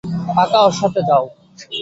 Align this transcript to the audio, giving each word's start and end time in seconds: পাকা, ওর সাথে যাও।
পাকা, 0.29 0.59
ওর 0.65 0.73
সাথে 0.79 1.01
যাও। 1.09 1.23